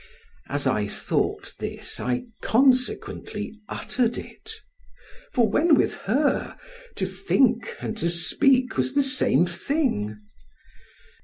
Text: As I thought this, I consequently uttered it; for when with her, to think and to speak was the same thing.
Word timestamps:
As 0.49 0.65
I 0.65 0.87
thought 0.87 1.53
this, 1.59 1.99
I 1.99 2.23
consequently 2.41 3.53
uttered 3.69 4.17
it; 4.17 4.49
for 5.31 5.47
when 5.47 5.75
with 5.75 5.93
her, 5.93 6.57
to 6.95 7.05
think 7.05 7.77
and 7.79 7.95
to 7.99 8.09
speak 8.09 8.77
was 8.77 8.95
the 8.95 9.03
same 9.03 9.45
thing. 9.45 10.17